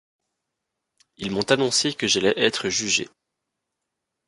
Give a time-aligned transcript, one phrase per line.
[1.17, 3.07] Ils m’ont annoncé que j’allais être jugé.